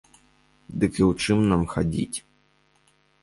[0.83, 2.17] Дык і ў чым нам хадзіць?